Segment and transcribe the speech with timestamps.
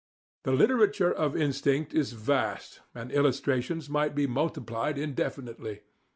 [0.45, 5.81] The literature of instinct is vast, and illustrations might be multiplied indefinitely.